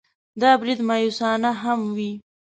[0.41, 2.11] دا برید مأیوسانه هم وي.